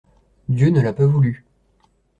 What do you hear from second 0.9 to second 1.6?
pas voulu.